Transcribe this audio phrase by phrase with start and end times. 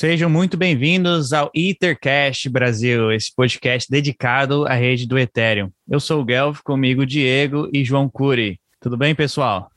[0.00, 5.70] Sejam muito bem-vindos ao Ethercast Brasil, esse podcast dedicado à rede do Ethereum.
[5.86, 8.58] Eu sou o Guelph, comigo Diego e João Cury.
[8.80, 9.70] Tudo bem, pessoal?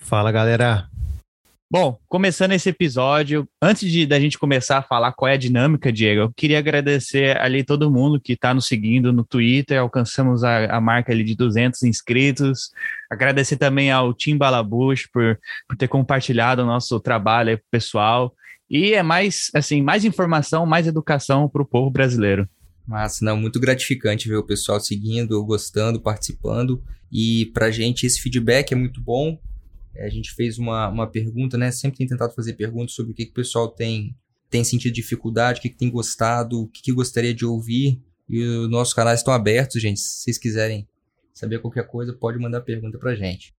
[0.00, 0.88] Fala, galera.
[1.70, 5.92] Bom, começando esse episódio, antes de da gente começar a falar qual é a dinâmica,
[5.92, 10.64] Diego, eu queria agradecer ali todo mundo que está nos seguindo no Twitter, alcançamos a,
[10.64, 12.72] a, marca ali de 200 inscritos.
[13.08, 18.34] Agradecer também ao Tim Balabush por, por ter compartilhado o nosso trabalho pessoal.
[18.68, 22.48] E é mais, assim, mais informação, mais educação para o povo brasileiro.
[22.86, 26.82] Mas não, muito gratificante ver o pessoal seguindo, gostando, participando.
[27.10, 29.38] E para gente esse feedback é muito bom.
[29.94, 31.70] É, a gente fez uma, uma pergunta, né?
[31.70, 34.14] Sempre tem tentado fazer perguntas sobre o que, que o pessoal tem,
[34.50, 38.02] tem sentido dificuldade, o que, que tem gostado, o que, que gostaria de ouvir.
[38.28, 40.00] E os nossos canais estão abertos, gente.
[40.00, 40.88] Se vocês quiserem
[41.32, 43.54] saber qualquer coisa, pode mandar pergunta pra gente.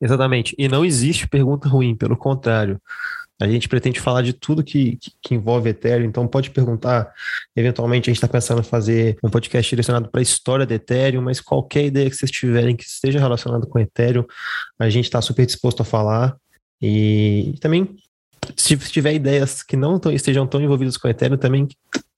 [0.00, 0.54] Exatamente.
[0.58, 2.80] E não existe pergunta ruim, pelo contrário.
[3.40, 7.12] A gente pretende falar de tudo que, que, que envolve Ethereum, então pode perguntar.
[7.54, 11.20] Eventualmente, a gente está pensando em fazer um podcast direcionado para a história do Ethereum,
[11.20, 14.24] mas qualquer ideia que vocês tiverem que esteja relacionado com Ethereum,
[14.78, 16.34] a gente está super disposto a falar.
[16.80, 17.96] E também,
[18.56, 21.68] se tiver ideias que não tão, estejam tão envolvidas com Ethereum, também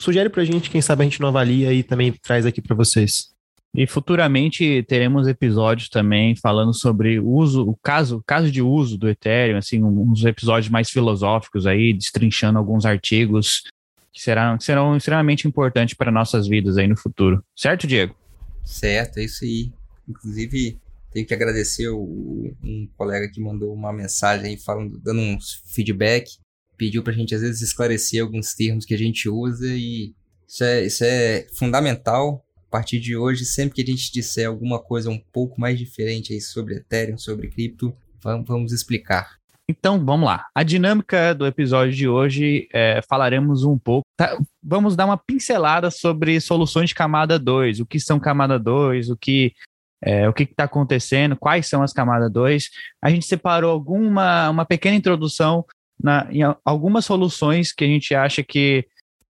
[0.00, 2.77] sugere para a gente, quem sabe a gente não avalia e também traz aqui para
[2.77, 3.36] vocês.
[3.74, 9.58] E futuramente teremos episódios também falando sobre uso, o caso, caso de uso do Ethereum,
[9.58, 13.64] assim, uns episódios mais filosóficos aí, destrinchando alguns artigos
[14.12, 17.44] que serão, que serão extremamente importantes para nossas vidas aí no futuro.
[17.55, 18.16] Certo, Diego?
[18.64, 19.70] Certo, é isso aí.
[20.08, 20.78] Inclusive,
[21.12, 26.30] tenho que agradecer o, um colega que mandou uma mensagem falando, dando um feedback,
[26.77, 30.14] pediu para a gente às vezes esclarecer alguns termos que a gente usa e
[30.47, 34.78] isso é, isso é fundamental a partir de hoje, sempre que a gente disser alguma
[34.78, 39.38] coisa um pouco mais diferente aí sobre Ethereum, sobre cripto, vamos, explicar.
[39.66, 40.47] Então, vamos lá.
[40.55, 44.02] A dinâmica do episódio de hoje é, falaremos um pouco.
[44.16, 49.10] Tá, vamos dar uma pincelada sobre soluções de camada 2, o que são camada 2,
[49.10, 49.55] o que
[50.03, 52.71] é, o que está acontecendo, quais são as camadas 2.
[53.03, 55.65] A gente separou alguma uma pequena introdução
[56.00, 58.87] na, em algumas soluções que a gente acha que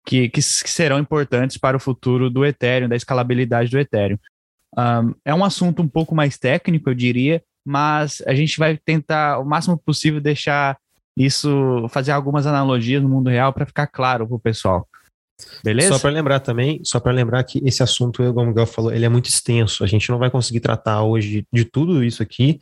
[0.06, 4.16] que, que, serão importantes para o futuro do Ethereum, da escalabilidade do Ethereum.
[4.78, 9.40] Um, é um assunto um pouco mais técnico, eu diria, mas a gente vai tentar
[9.40, 10.78] o máximo possível deixar
[11.18, 14.86] isso, fazer algumas analogias no mundo real para ficar claro para o pessoal.
[15.62, 15.92] Beleza?
[15.92, 19.04] Só para lembrar também, só para lembrar que esse assunto, como o Miguel falou, ele
[19.04, 19.84] é muito extenso.
[19.84, 22.58] A gente não vai conseguir tratar hoje de tudo isso aqui,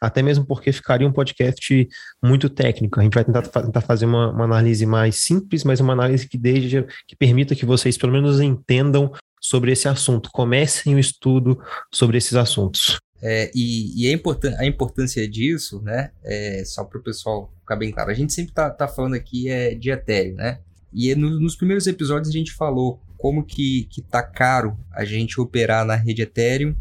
[0.00, 1.88] até mesmo porque ficaria um podcast
[2.22, 3.00] muito técnico.
[3.00, 6.38] A gente vai tentar, tentar fazer uma, uma análise mais simples, mas uma análise que
[6.38, 11.58] desde que permita que vocês pelo menos entendam sobre esse assunto, comecem o estudo
[11.92, 12.98] sobre esses assuntos.
[13.22, 17.76] É, e, e a, importan a importância disso, né, é, só para o pessoal ficar
[17.76, 20.60] bem claro, a gente sempre está tá falando aqui é, de Ethereum, né?
[20.92, 25.40] E no, nos primeiros episódios a gente falou como que, que tá caro a gente
[25.40, 26.74] operar na rede Ethereum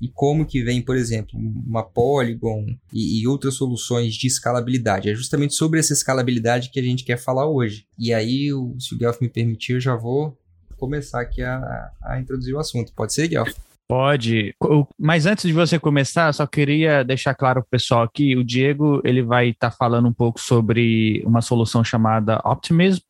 [0.00, 5.10] e como que vem, por exemplo, uma Polygon e, e, outras soluções de escalabilidade.
[5.10, 7.84] É justamente sobre essa escalabilidade que a gente quer falar hoje.
[7.98, 8.48] E aí,
[8.78, 10.38] se o Guelph me permitir, eu já vou
[10.76, 12.92] começar aqui a, a introduzir o assunto.
[12.94, 13.52] Pode ser, Guelph?
[13.88, 14.54] Pode.
[14.98, 19.00] Mas antes de você começar, só queria deixar claro para o pessoal que o Diego
[19.02, 23.00] ele vai estar tá falando um pouco sobre uma solução chamada Optimism,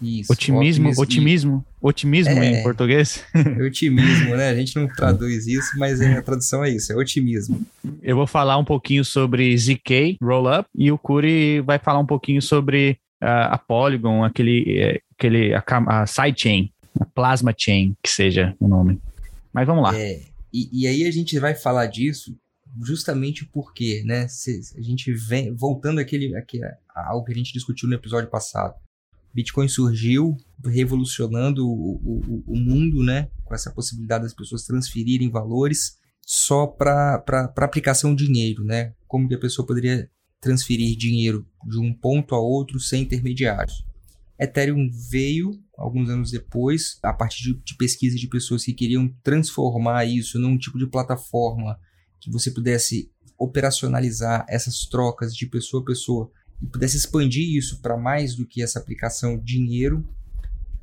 [0.00, 3.22] isso, otimismo, otimismo, otimismo é, em português.
[3.66, 4.48] Otimismo, né?
[4.48, 7.64] A gente não traduz isso, mas a tradução é isso, é otimismo.
[8.02, 12.40] Eu vou falar um pouquinho sobre ZK, Rollup, e o Curi vai falar um pouquinho
[12.40, 18.54] sobre uh, a Polygon, aquele, eh, aquele a, a sidechain, a plasma chain, que seja
[18.58, 18.98] o nome.
[19.52, 19.98] Mas vamos lá.
[19.98, 22.34] É, e, e aí a gente vai falar disso
[22.82, 24.28] justamente porque, né?
[24.28, 26.64] Se, a gente vem voltando àquele, àquele,
[26.94, 28.74] algo que a gente discutiu no episódio passado.
[29.32, 33.28] Bitcoin surgiu revolucionando o, o, o mundo, né?
[33.44, 37.22] Com essa possibilidade das pessoas transferirem valores só para
[37.56, 38.94] aplicação de dinheiro, né?
[39.06, 40.08] Como que a pessoa poderia
[40.40, 43.84] transferir dinheiro de um ponto a outro sem intermediários.
[44.38, 50.06] Ethereum veio alguns anos depois, a partir de, de pesquisa de pessoas que queriam transformar
[50.06, 51.78] isso num tipo de plataforma
[52.18, 56.30] que você pudesse operacionalizar essas trocas de pessoa a pessoa
[56.62, 60.06] e pudesse expandir isso para mais do que essa aplicação dinheiro.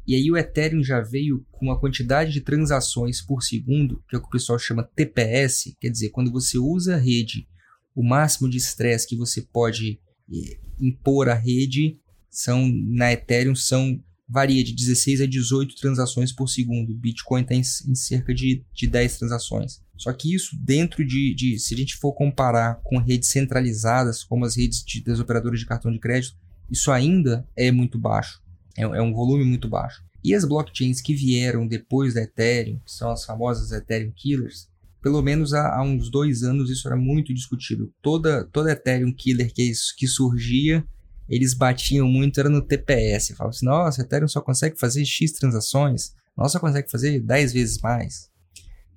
[0.05, 4.19] E aí o Ethereum já veio com uma quantidade de transações por segundo, que é
[4.19, 7.47] o que o pessoal chama TPS, quer dizer, quando você usa a rede,
[7.93, 9.99] o máximo de estresse que você pode
[10.33, 16.47] eh, impor à rede são na Ethereum são varia de 16 a 18 transações por
[16.47, 16.93] segundo.
[16.93, 19.81] Bitcoin está em, em, cerca de, de 10 transações.
[19.97, 24.45] Só que isso dentro de, de, se a gente for comparar com redes centralizadas, como
[24.45, 26.35] as redes de, das operadoras de cartão de crédito,
[26.69, 28.41] isso ainda é muito baixo.
[28.77, 30.03] É, é um volume muito baixo.
[30.23, 34.67] E as blockchains que vieram depois da Ethereum, que são as famosas Ethereum Killers,
[35.01, 37.93] pelo menos há, há uns dois anos isso era muito discutido.
[38.01, 40.85] Toda, toda Ethereum Killer que, que surgia,
[41.29, 43.29] eles batiam muito, era no TPS.
[43.29, 48.29] Falavam assim, nossa, Ethereum só consegue fazer X transações, nossa, consegue fazer 10 vezes mais.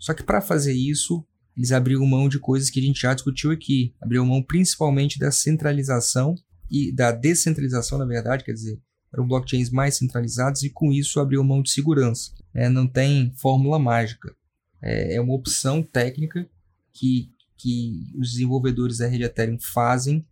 [0.01, 1.25] Só que para fazer isso,
[1.57, 3.95] eles abriram mão de coisas que a gente já discutiu aqui.
[4.01, 6.35] Abriram mão principalmente da centralização
[6.71, 8.81] e da descentralização, na verdade, quer dizer,
[9.13, 12.33] eram blockchains mais centralizados e com isso abriu mão de segurança.
[12.55, 14.35] É, não tem fórmula mágica.
[14.81, 16.49] É, é uma opção técnica
[16.93, 20.25] que, que os desenvolvedores da rede Ethereum fazem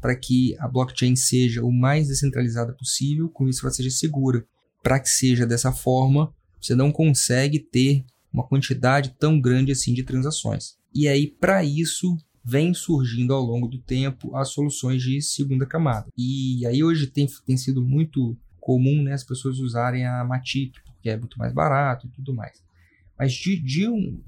[0.00, 4.46] para que a blockchain seja o mais descentralizada possível, com isso ela seja segura.
[4.82, 10.02] Para que seja dessa forma, você não consegue ter uma quantidade tão grande assim de
[10.02, 10.76] transações.
[10.94, 16.08] E aí, para isso, vem surgindo ao longo do tempo as soluções de segunda camada.
[16.16, 21.10] E aí hoje tem, tem sido muito comum né, as pessoas usarem a Matic, porque
[21.10, 22.62] é muito mais barato e tudo mais.
[23.18, 24.20] Mas de, de um,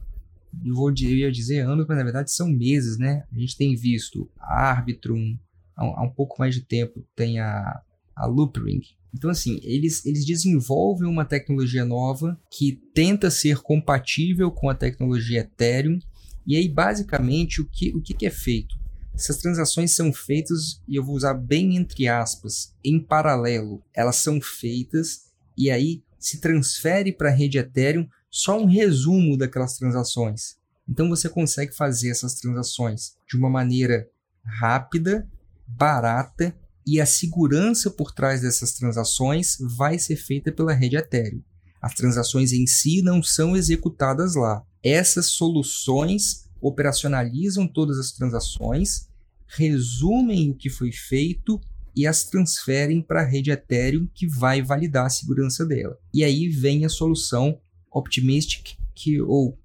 [0.65, 3.25] eu, vou, eu ia dizer anos, mas na verdade são meses, né?
[3.33, 5.39] A gente tem visto a Arbitrum,
[5.77, 7.81] há um, há um pouco mais de tempo tem a,
[8.21, 8.81] a Loopring.
[9.13, 15.41] Então, assim, eles, eles desenvolvem uma tecnologia nova que tenta ser compatível com a tecnologia
[15.41, 15.99] Ethereum
[16.47, 18.75] e aí, basicamente, o que, o que é feito?
[19.15, 23.83] Essas transações são feitas, e eu vou usar bem entre aspas, em paralelo.
[23.95, 29.77] Elas são feitas e aí se transfere para a rede Ethereum só um resumo daquelas
[29.77, 30.57] transações.
[30.89, 34.09] Então você consegue fazer essas transações de uma maneira
[34.45, 35.29] rápida,
[35.67, 41.43] barata e a segurança por trás dessas transações vai ser feita pela rede Ethereum.
[41.81, 44.63] As transações em si não são executadas lá.
[44.83, 49.09] Essas soluções operacionalizam todas as transações,
[49.47, 51.61] resumem o que foi feito
[51.97, 55.99] e as transferem para a rede Ethereum que vai validar a segurança dela.
[56.13, 57.59] E aí vem a solução
[57.91, 59.59] optimistic que ou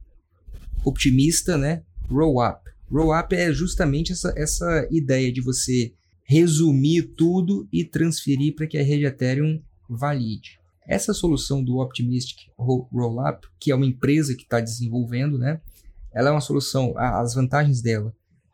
[0.83, 1.83] optimista, né?
[2.09, 2.61] Rollup.
[2.89, 5.93] Rollup é justamente essa, essa ideia de você
[6.25, 10.59] resumir tudo e transferir para que a rede Ethereum valide.
[10.87, 15.61] Essa solução do Optimistic Rollup, que é uma empresa que está desenvolvendo, né?
[16.13, 18.13] Ela é uma solução, as vantagens dela,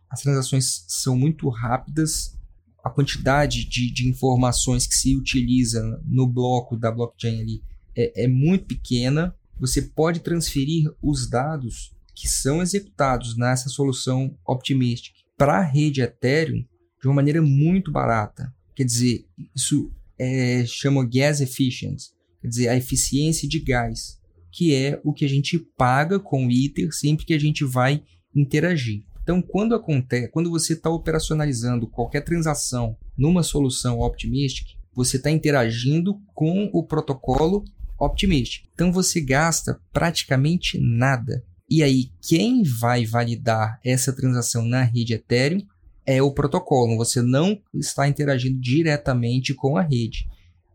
[0.10, 2.38] as transações são muito rápidas,
[2.84, 7.64] a quantidade de, de informações que se utiliza no bloco da blockchain ali
[7.96, 9.36] é, é muito pequena.
[9.60, 16.66] Você pode transferir os dados que são executados nessa solução Optimistic para a rede Ethereum
[17.02, 18.54] de uma maneira muito barata.
[18.76, 19.26] Quer dizer,
[19.56, 22.02] isso é, chama gas efficient
[22.42, 24.20] quer dizer, a eficiência de gás,
[24.52, 28.04] que é o que a gente paga com o ITER sempre que a gente vai
[28.36, 29.04] interagir.
[29.24, 36.20] Então, quando acontece, quando você está operacionalizando qualquer transação numa solução Optimistic, você está interagindo
[36.34, 37.64] com o protocolo
[38.00, 38.66] Optimistic.
[38.74, 41.44] Então, você gasta praticamente nada.
[41.70, 45.62] E aí, quem vai validar essa transação na rede Ethereum
[46.06, 46.98] é o protocolo.
[46.98, 50.28] Você não está interagindo diretamente com a rede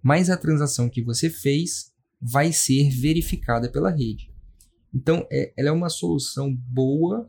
[0.06, 1.90] mas a transação que você fez
[2.22, 4.30] vai ser verificada pela rede.
[4.94, 7.26] Então, é, ela é uma solução boa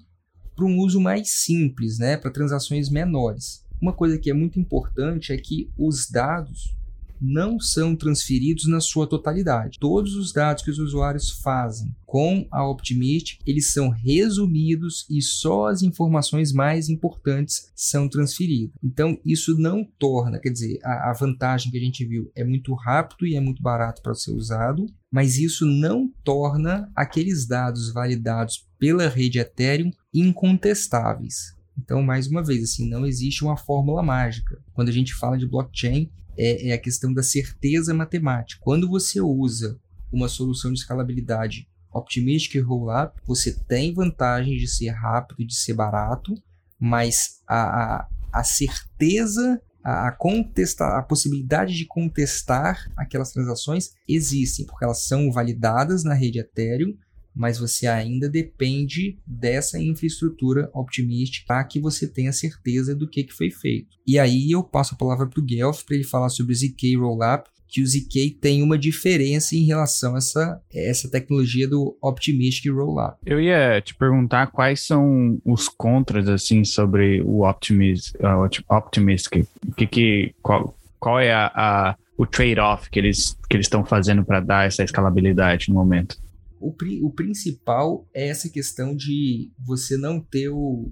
[0.56, 3.66] para um uso mais simples, né, para transações menores.
[3.82, 6.77] Uma coisa que é muito importante é que os dados
[7.22, 9.80] não são transferidos na sua totalidade.
[9.80, 15.68] Todos os dados que os usuários fazem com a Optimistic, eles são resumidos e só
[15.68, 18.76] as informações mais importantes são transferidas.
[18.82, 22.74] Então, isso não torna, quer dizer, a, a vantagem que a gente viu é muito
[22.74, 28.66] rápido e é muito barato para ser usado, mas isso não torna aqueles dados validados
[28.80, 31.58] pela rede Ethereum incontestáveis.
[31.78, 34.60] Então, mais uma vez, assim, não existe uma fórmula mágica.
[34.74, 38.62] Quando a gente fala de blockchain, é, é a questão da certeza matemática.
[38.64, 39.80] Quando você usa
[40.12, 45.74] uma solução de escalabilidade Optimistic e Rollup, você tem vantagem de ser rápido, de ser
[45.74, 46.34] barato,
[46.80, 54.66] mas a, a, a certeza, a, a, contestar, a possibilidade de contestar aquelas transações existem,
[54.66, 56.96] porque elas são validadas na rede Ethereum
[57.38, 63.34] mas você ainda depende dessa infraestrutura optimística para que você tenha certeza do que, que
[63.34, 63.96] foi feito.
[64.06, 66.96] E aí eu passo a palavra para o Guelph para ele falar sobre o ZK
[66.98, 72.72] Rollup, que o ZK tem uma diferença em relação a essa, essa tecnologia do Optimistic
[72.72, 73.18] Rollup.
[73.26, 79.46] Eu ia te perguntar quais são os contras assim sobre o Optimis, uh, Optimistic.
[79.76, 84.24] Que que qual, qual é a, a o trade-off que eles que eles estão fazendo
[84.24, 86.18] para dar essa escalabilidade no momento?
[86.60, 90.92] O, o principal é essa questão de você não ter o,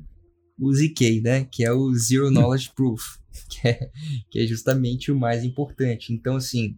[0.60, 1.46] o ZK, né?
[1.46, 3.18] Que é o Zero Knowledge Proof,
[3.50, 3.92] que é,
[4.30, 6.14] que é justamente o mais importante.
[6.14, 6.78] Então, assim,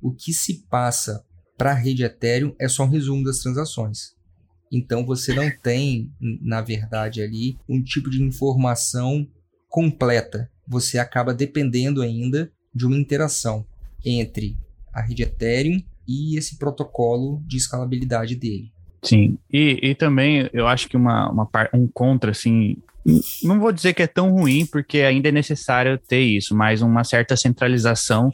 [0.00, 1.24] o que se passa
[1.56, 4.16] para a rede Ethereum é só um resumo das transações.
[4.70, 9.26] Então você não tem, na verdade, ali um tipo de informação
[9.68, 10.50] completa.
[10.66, 13.66] Você acaba dependendo ainda de uma interação
[14.04, 14.56] entre
[14.92, 18.72] a rede Ethereum e esse protocolo de escalabilidade dele.
[19.02, 22.78] Sim, e, e também eu acho que uma, uma um contra, assim,
[23.42, 27.04] não vou dizer que é tão ruim, porque ainda é necessário ter isso, mas uma
[27.04, 28.32] certa centralização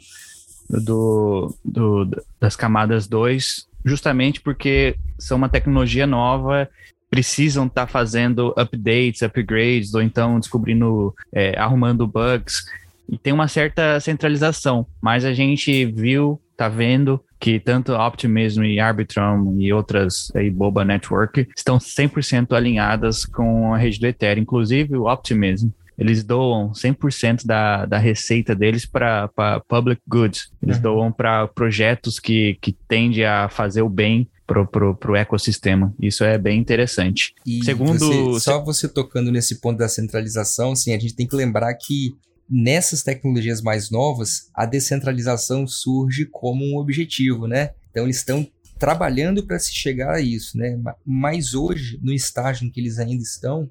[0.69, 6.67] do, do das camadas 2, justamente porque são uma tecnologia nova,
[7.09, 12.65] precisam estar tá fazendo updates, upgrades, ou então descobrindo, é, arrumando bugs,
[13.07, 18.79] e tem uma certa centralização, mas a gente viu, tá vendo que tanto Optimism e
[18.79, 24.95] Arbitrum e outras aí, Boba Network estão 100% alinhadas com a rede do Ethereum, inclusive
[24.97, 25.69] o Optimism.
[25.97, 29.29] Eles doam 100% da, da receita deles para
[29.67, 30.51] public goods.
[30.61, 30.81] Eles uhum.
[30.81, 35.93] doam para projetos que, que tendem a fazer o bem pro, pro, pro ecossistema.
[35.99, 37.33] Isso é bem interessante.
[37.45, 37.99] E Segundo.
[37.99, 42.13] Você, só você tocando nesse ponto da centralização, assim, a gente tem que lembrar que
[42.49, 47.73] nessas tecnologias mais novas, a descentralização surge como um objetivo, né?
[47.89, 48.47] Então eles estão
[48.77, 50.79] trabalhando para se chegar a isso, né?
[51.05, 53.69] Mas hoje, no estágio em que eles ainda estão,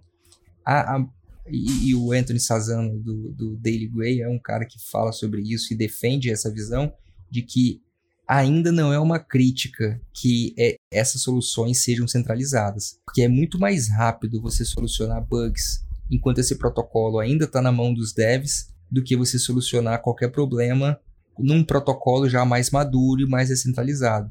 [0.65, 1.07] a, a
[1.47, 5.43] e, e, o Anthony Sazano do, do Daily Gray é um cara que fala sobre
[5.43, 6.91] isso e defende essa visão
[7.31, 7.83] de que
[8.27, 13.91] ainda não é uma crítica que é, essas soluções sejam centralizadas, porque é muito mais
[13.91, 19.17] rápido você solucionar bugs enquanto esse protocolo ainda está na mão dos devs, do que
[19.17, 20.99] você solucionar qualquer problema
[21.39, 24.31] num protocolo já mais maduro e mais descentralizado.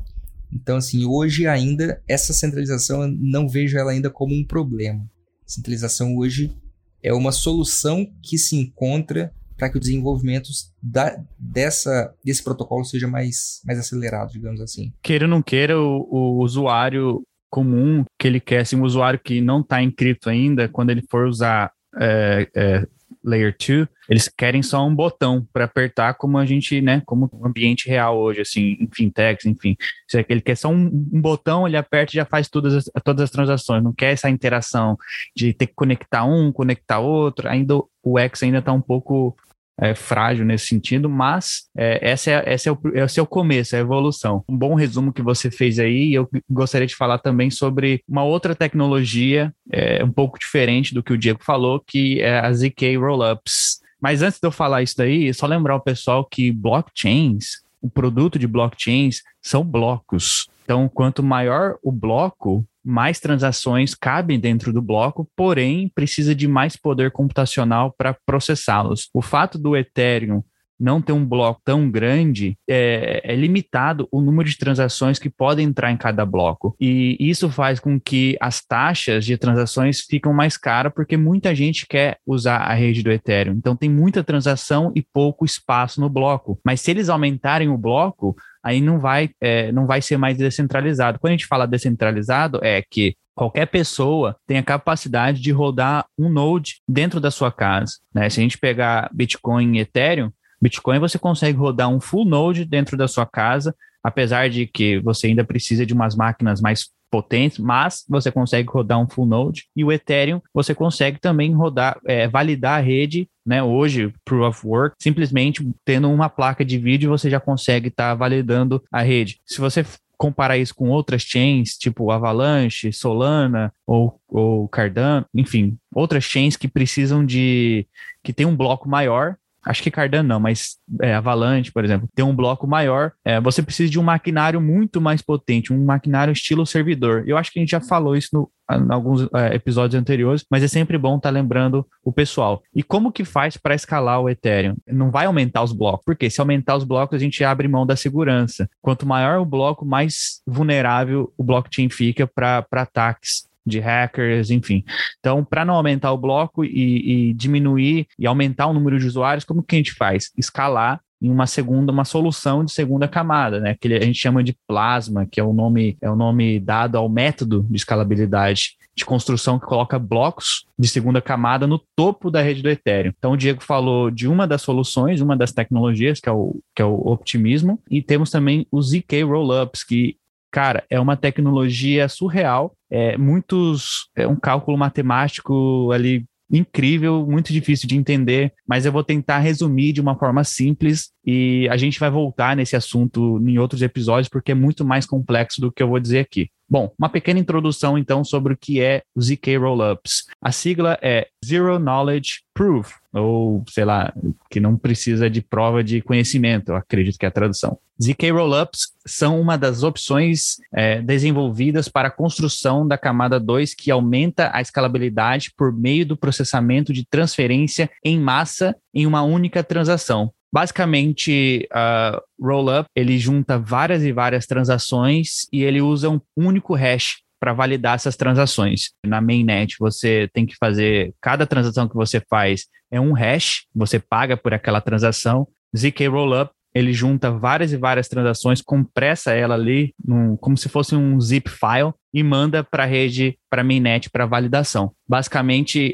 [0.52, 5.04] Então, assim, hoje ainda, essa centralização, eu não vejo ela ainda como um problema.
[5.46, 6.56] Centralização hoje
[7.02, 10.50] é uma solução que se encontra para que o desenvolvimento
[10.82, 14.94] da, dessa, desse protocolo seja mais, mais acelerado, digamos assim.
[15.02, 17.22] Queira ou não queira, o, o usuário
[17.54, 21.04] comum que ele quer, assim, um usuário que não está em cripto ainda, quando ele
[21.08, 22.88] for usar é, é,
[23.24, 27.46] Layer 2, eles querem só um botão para apertar como a gente, né, como o
[27.46, 29.78] ambiente real hoje, assim, em fintechs, enfim.
[30.08, 32.86] Se é ele quer só um, um, botão, ele aperta e já faz todas as,
[33.04, 34.98] todas as transações, não quer essa interação
[35.36, 39.38] de ter que conectar um, conectar outro, ainda o X ainda está um pouco
[39.80, 43.80] é, frágil nesse sentido, mas é, essa é, esse, é o, é o começo, é
[43.80, 44.44] a evolução.
[44.48, 48.56] Um bom resumo que você fez aí, eu gostaria de falar também sobre uma outra
[48.56, 53.82] tecnologia, é, um pouco diferente do que o Diego falou, que é a ZK Rollups.
[54.02, 58.40] Mas antes de eu falar isso daí, só lembrar o pessoal que blockchains, o produto
[58.40, 60.48] de blockchains são blocos.
[60.64, 66.78] Então, quanto maior o bloco, mais transações cabem dentro do bloco, porém precisa de mais
[66.78, 69.10] poder computacional para processá-los.
[69.14, 70.42] O fato do Ethereum
[70.84, 75.66] não ter um bloco tão grande, é, é, limitado o número de transações que podem
[75.66, 76.76] entrar em cada bloco.
[76.80, 81.88] E isso faz com que as taxas de transações ficam mais caras, porque muita gente
[81.88, 83.54] quer usar a rede do Ethereum.
[83.54, 86.60] Então tem muita transação e pouco espaço no bloco.
[86.66, 91.18] Mas se eles aumentarem o bloco, aí não vai, é, não vai ser mais descentralizado.
[91.18, 96.30] Quando a gente fala descentralizado, é que qualquer pessoa tem a capacidade de rodar um
[96.30, 97.94] node dentro da sua casa.
[98.14, 98.30] Né?
[98.30, 100.30] Se a gente pegar Bitcoin e Ethereum,
[100.64, 105.28] Bitcoin você consegue rodar um full node dentro da sua casa, apesar de que você
[105.28, 109.66] ainda precisa de umas máquinas mais potentes, mas você consegue rodar um full node.
[109.76, 113.62] E o Ethereum você consegue também rodar, é, validar a rede, né?
[113.62, 118.16] Hoje, Proof of Work, simplesmente tendo uma placa de vídeo você já consegue estar tá
[118.16, 119.40] validando a rede.
[119.46, 119.86] Se você
[120.18, 126.68] comparar isso com outras chains, tipo Avalanche, Solana ou, ou Cardano, enfim, outras chains que
[126.68, 127.86] precisam de
[128.24, 132.24] que tem um bloco maior acho que Cardano não, mas é, Avalanche, por exemplo, tem
[132.24, 136.66] um bloco maior, é, você precisa de um maquinário muito mais potente, um maquinário estilo
[136.66, 137.24] servidor.
[137.28, 140.64] Eu acho que a gente já falou isso no, em alguns é, episódios anteriores, mas
[140.64, 142.62] é sempre bom estar tá lembrando o pessoal.
[142.76, 144.76] E como que faz para escalar o Ethereum?
[144.88, 147.96] Não vai aumentar os blocos, porque se aumentar os blocos, a gente abre mão da
[147.96, 148.70] segurança.
[148.82, 154.84] Quanto maior o bloco, mais vulnerável o blockchain fica para ataques de hackers, enfim.
[155.20, 159.46] Então, para não aumentar o bloco e, e, diminuir e aumentar o número de usuários,
[159.46, 160.32] como que a gente faz?
[160.38, 163.78] Escalar em uma segunda, uma solução de segunda camada, né?
[163.80, 167.08] Que a gente chama de plasma, que é o nome, é o nome dado ao
[167.08, 172.62] método de escalabilidade de construção que coloca blocos de segunda camada no topo da rede
[172.62, 173.14] do Ethereum.
[173.18, 176.82] Então, o Diego falou de uma das soluções, uma das tecnologias, que é o, que
[176.82, 180.18] é o optimismo, e temos também os ZK Rollups, que
[180.54, 187.90] cara, é uma tecnologia surreal, é muitos, é um cálculo matemático ali incrível, muito difícil
[187.90, 192.10] de entender, mas eu vou tentar resumir de uma forma simples e a gente vai
[192.10, 196.00] voltar nesse assunto em outros episódios porque é muito mais complexo do que eu vou
[196.00, 196.50] dizer aqui.
[196.70, 200.24] Bom, uma pequena introdução então sobre o que é o ZK Rollups.
[200.42, 204.12] A sigla é Zero Knowledge Proof, ou sei lá,
[204.50, 207.78] que não precisa de prova de conhecimento, eu acredito que é a tradução.
[208.02, 213.92] ZK Rollups são uma das opções é, desenvolvidas para a construção da camada 2 que
[213.92, 220.34] aumenta a escalabilidade por meio do processamento de transferência em massa em uma única transação.
[220.54, 227.24] Basicamente, uh, Rollup ele junta várias e várias transações e ele usa um único hash
[227.40, 228.92] para validar essas transações.
[229.04, 233.98] Na mainnet, você tem que fazer cada transação que você faz é um hash, você
[233.98, 235.48] paga por aquela transação.
[235.76, 240.96] ZK Rollup ele junta várias e várias transações, compressa ela ali num, como se fosse
[240.96, 244.92] um zip file e manda para a rede, para a mainnet, para validação.
[245.08, 245.94] Basicamente,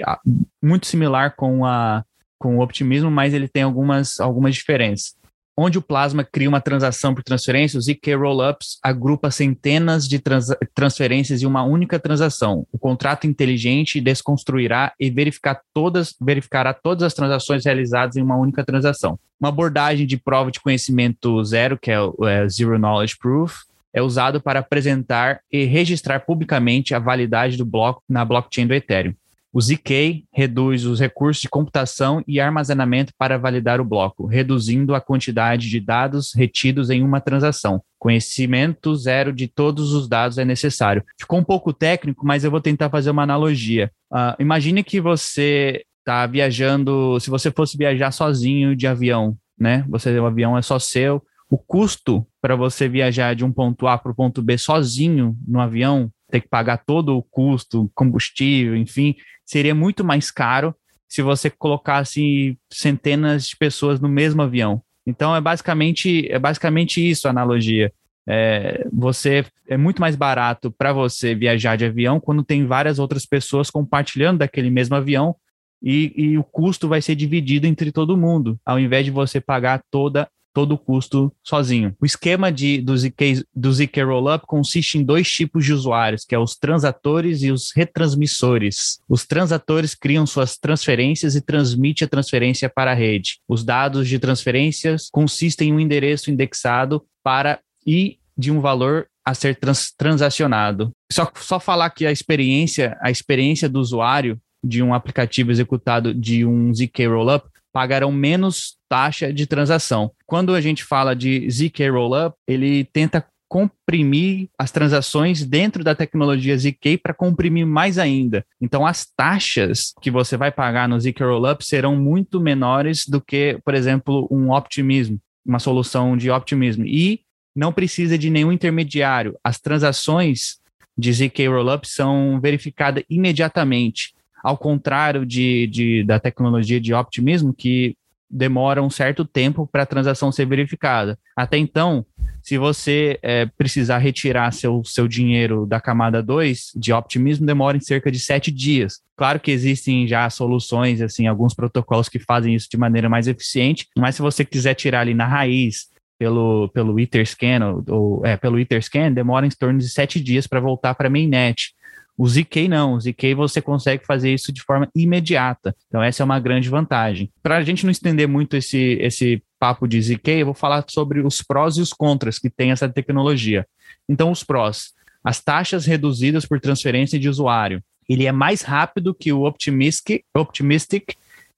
[0.63, 2.03] muito similar com a
[2.39, 5.19] com o optimismo, mas ele tem algumas, algumas diferenças.
[5.61, 10.47] Onde o Plasma cria uma transação por transferência, o ZK Rollups agrupa centenas de trans
[10.73, 12.65] transferências em uma única transação.
[12.71, 18.63] O contrato inteligente desconstruirá e verificar todas, verificará todas as transações realizadas em uma única
[18.63, 19.19] transação.
[19.37, 24.01] Uma abordagem de prova de conhecimento zero, que é o é Zero Knowledge Proof, é
[24.01, 29.13] usado para apresentar e registrar publicamente a validade do bloco na blockchain do Ethereum.
[29.51, 35.01] O ZK reduz os recursos de computação e armazenamento para validar o bloco, reduzindo a
[35.01, 37.81] quantidade de dados retidos em uma transação.
[37.97, 41.03] Conhecimento zero de todos os dados é necessário.
[41.19, 43.91] Ficou um pouco técnico, mas eu vou tentar fazer uma analogia.
[44.11, 49.83] Uh, imagine que você está viajando, se você fosse viajar sozinho de avião, né?
[49.89, 51.23] Você, o avião é só seu.
[51.49, 55.59] O custo para você viajar de um ponto A para o ponto B sozinho no
[55.59, 59.15] avião ter que pagar todo o custo, combustível, enfim,
[59.49, 60.75] seria muito mais caro
[61.07, 64.79] se você colocasse centenas de pessoas no mesmo avião.
[65.07, 67.91] Então é basicamente é basicamente isso a analogia.
[68.27, 73.25] É, você é muito mais barato para você viajar de avião quando tem várias outras
[73.25, 75.35] pessoas compartilhando daquele mesmo avião
[75.81, 79.81] e, e, o custo vai ser dividido entre todo mundo, ao invés de você pagar
[79.89, 81.95] toda todo o custo sozinho.
[82.01, 86.35] O esquema de, do, ZK, do ZK Rollup consiste em dois tipos de usuários, que
[86.35, 88.99] é os transatores e os retransmissores.
[89.07, 93.39] Os transatores criam suas transferências e transmitem a transferência para a rede.
[93.47, 99.33] Os dados de transferências consistem em um endereço indexado para e de um valor a
[99.33, 100.91] ser trans, transacionado.
[101.11, 106.45] Só, só falar que a experiência, a experiência do usuário de um aplicativo executado de
[106.45, 110.11] um ZK Rollup pagarão menos taxa de transação.
[110.25, 116.55] Quando a gente fala de ZK Rollup, ele tenta comprimir as transações dentro da tecnologia
[116.55, 118.45] ZK para comprimir mais ainda.
[118.61, 123.59] Então, as taxas que você vai pagar no ZK Rollup serão muito menores do que,
[123.65, 126.83] por exemplo, um Optimism, uma solução de Optimism.
[126.85, 127.21] E
[127.55, 129.35] não precisa de nenhum intermediário.
[129.43, 130.59] As transações
[130.95, 137.95] de ZK Rollup são verificadas imediatamente ao contrário de, de, da tecnologia de optimismo, que
[138.29, 141.17] demora um certo tempo para a transação ser verificada.
[141.35, 142.05] Até então,
[142.43, 147.81] se você é, precisar retirar seu, seu dinheiro da camada 2 de optimismo, demora em
[147.81, 148.99] cerca de sete dias.
[149.17, 153.87] Claro que existem já soluções, assim, alguns protocolos que fazem isso de maneira mais eficiente,
[153.97, 158.59] mas se você quiser tirar ali na raiz pelo, pelo Etherscan, ou, ou é, pelo
[158.59, 161.73] Etherscan, demora em torno de sete dias para voltar para a mainnet.
[162.19, 165.73] O ZK não, o ZK você consegue fazer isso de forma imediata.
[165.87, 167.31] Então essa é uma grande vantagem.
[167.41, 171.21] Para a gente não estender muito esse, esse papo de ZK, eu vou falar sobre
[171.21, 173.65] os prós e os contras que tem essa tecnologia.
[174.07, 174.89] Então os prós,
[175.23, 177.81] as taxas reduzidas por transferência de usuário.
[178.09, 181.13] Ele é mais rápido que o Optimistic, Optimistic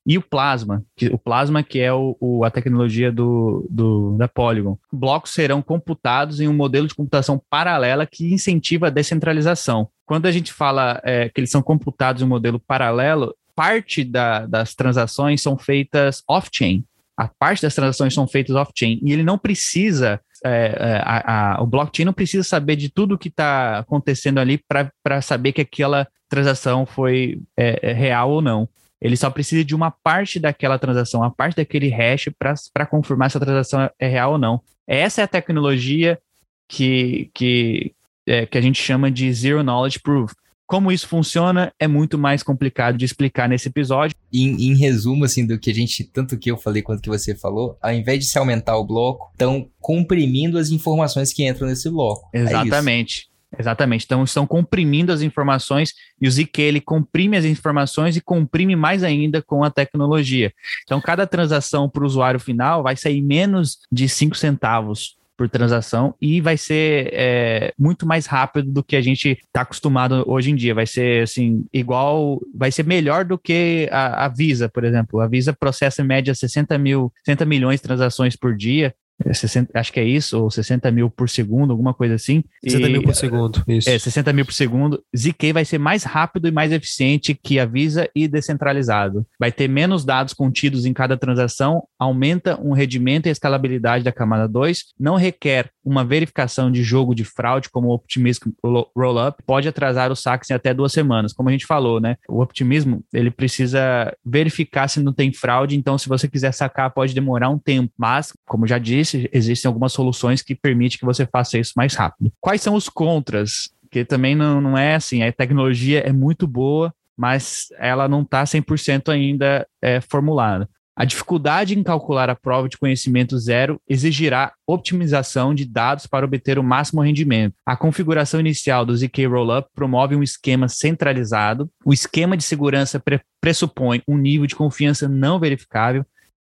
[0.05, 4.27] e o Plasma, que, o Plasma que é o, o, a tecnologia do, do, da
[4.27, 4.77] Polygon.
[4.91, 9.87] Blocos serão computados em um modelo de computação paralela que incentiva a descentralização.
[10.05, 14.45] Quando a gente fala é, que eles são computados em um modelo paralelo, parte da,
[14.45, 16.83] das transações são feitas off-chain.
[17.15, 18.99] A parte das transações são feitas off-chain.
[19.03, 23.17] E ele não precisa é, é a, a, o blockchain não precisa saber de tudo
[23.17, 28.67] que está acontecendo ali para saber que aquela transação foi é, é, real ou não.
[29.01, 32.29] Ele só precisa de uma parte daquela transação, a parte daquele hash
[32.73, 34.61] para confirmar se a transação é real ou não.
[34.87, 36.19] Essa é a tecnologia
[36.67, 37.93] que, que,
[38.27, 40.33] é, que a gente chama de Zero Knowledge Proof.
[40.67, 44.15] Como isso funciona é muito mais complicado de explicar nesse episódio.
[44.31, 47.35] Em, em, resumo, assim, do que a gente, tanto que eu falei quanto que você
[47.35, 51.89] falou, ao invés de se aumentar o bloco, estão comprimindo as informações que entram nesse
[51.89, 52.29] bloco.
[52.33, 53.27] É Exatamente.
[53.27, 54.05] É Exatamente.
[54.05, 59.03] Então estão comprimindo as informações e o ZK ele comprime as informações e comprime mais
[59.03, 60.53] ainda com a tecnologia.
[60.83, 66.13] Então cada transação para o usuário final vai sair menos de 5 centavos por transação
[66.21, 70.55] e vai ser é, muito mais rápido do que a gente está acostumado hoje em
[70.55, 70.75] dia.
[70.75, 75.19] Vai ser assim, igual, vai ser melhor do que a, a Visa, por exemplo.
[75.19, 78.93] A Visa processa em média 60 mil, 60 milhões de transações por dia
[79.33, 82.43] 60, é, acho que é isso, ou 60 mil por segundo, alguma coisa assim.
[82.63, 83.89] 60 e, mil por segundo, isso.
[83.89, 85.03] É, 60 mil por segundo.
[85.15, 89.25] ZK vai ser mais rápido e mais eficiente que a Visa e descentralizado.
[89.39, 94.03] Vai ter menos dados contidos em cada transação, aumenta o um rendimento e a escalabilidade
[94.03, 98.49] da camada 2, não requer uma verificação de jogo de fraude, como o Optimism
[98.95, 101.33] Rollup, pode atrasar os saques em até duas semanas.
[101.33, 102.17] Como a gente falou, né?
[102.29, 107.13] O Optimismo, ele precisa verificar se não tem fraude, então se você quiser sacar, pode
[107.13, 107.91] demorar um tempo.
[107.97, 112.31] Mas, como já disse, existem algumas soluções que permitem que você faça isso mais rápido.
[112.39, 113.69] Quais são os contras?
[113.89, 118.43] Que também não, não é assim, a tecnologia é muito boa, mas ela não está
[118.43, 120.69] 100% ainda é, formulada.
[121.01, 126.59] A dificuldade em calcular a prova de conhecimento zero exigirá optimização de dados para obter
[126.59, 127.55] o máximo rendimento.
[127.65, 131.67] A configuração inicial do ZK Rollup promove um esquema centralizado.
[131.83, 136.05] O esquema de segurança pre pressupõe um nível de confiança não verificável.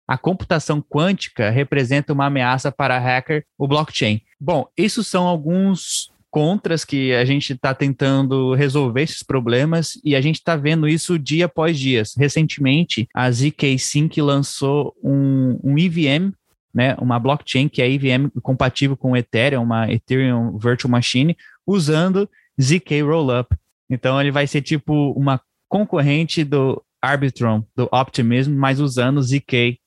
[0.08, 4.22] A computação quântica representa uma ameaça para hacker o blockchain.
[4.39, 10.19] Bom, esses são alguns contras que a gente está tentando resolver esses problemas e a
[10.19, 12.02] gente está vendo isso dia após dia.
[12.17, 16.32] Recentemente, a ZK Sync lançou um, um EVM,
[16.74, 22.28] né, uma blockchain que é EVM compatível com Ethereum, uma Ethereum Virtual Machine, usando
[22.60, 23.56] ZK Rollup.
[23.88, 29.78] Então ele vai ser tipo uma concorrente do Arbitrum, do Optimism, mas usando ZK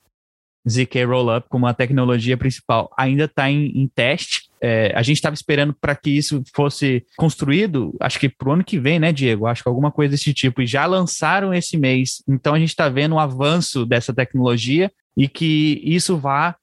[0.69, 4.46] ZK Rollup como a tecnologia principal ainda está em, em, teste.
[4.61, 8.65] É, a gente estava esperando para que isso fosse construído, acho que para o ano
[8.65, 9.47] que vem, né, Diego?
[9.47, 10.63] Acho que alguma coisa desse tipo.
[10.63, 12.23] E já lançaram esse mês.
[12.29, 16.55] Então a gente está vendo um avanço dessa tecnologia e que isso vá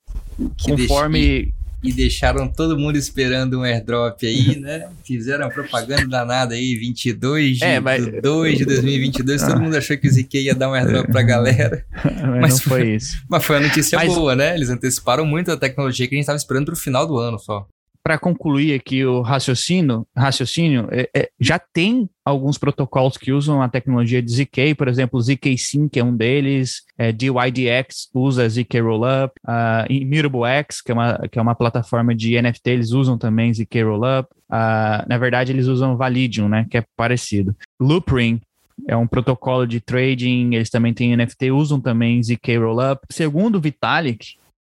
[0.57, 1.53] que conforme
[1.83, 4.87] e deixaram todo mundo esperando um airdrop aí, né?
[5.05, 8.05] Fizeram propaganda danada aí, 22 de, é, mas...
[8.21, 9.47] 2 de 2022, ah.
[9.47, 11.85] todo mundo achou que o ZK ia dar um airdrop pra galera.
[12.01, 13.17] mas, mas não foi isso.
[13.29, 14.13] Mas foi uma notícia mas...
[14.15, 14.55] boa, né?
[14.55, 17.67] Eles anteciparam muito a tecnologia que a gente estava esperando pro final do ano só
[18.03, 23.69] para concluir aqui o raciocínio, raciocínio é, é, já tem alguns protocolos que usam a
[23.69, 29.33] tecnologia de ZK, por exemplo, ZK Sync é um deles, é, DYDX usa ZK Rollup,
[29.47, 33.53] uh, Immutable X, que é, uma, que é uma plataforma de NFT, eles usam também
[33.53, 34.29] ZK Rollup.
[34.49, 37.55] Uh, na verdade, eles usam Validium, né, que é parecido.
[37.79, 38.41] Loopring
[38.87, 43.01] é um protocolo de trading, eles também têm NFT, usam também ZK Rollup.
[43.09, 44.35] Segundo Vitalik,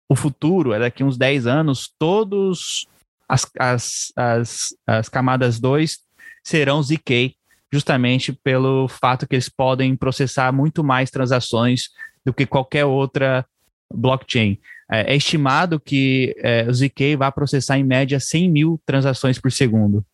[0.08, 2.88] o futuro é daqui uns 10 anos, todos
[3.28, 5.98] as, as, as, as camadas 2
[6.44, 7.36] serão ZK,
[7.72, 11.90] justamente pelo fato que eles podem processar muito mais transações
[12.26, 13.46] do que qualquer outra
[13.94, 14.58] blockchain.
[14.90, 19.52] É, é estimado que é, o ZK vai processar em média 100 mil transações por
[19.52, 20.06] segundo.